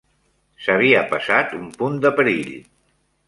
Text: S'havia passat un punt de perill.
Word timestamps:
S'havia 0.67 1.03
passat 1.11 1.53
un 1.59 1.69
punt 1.83 1.99
de 2.07 2.13
perill. 2.21 2.51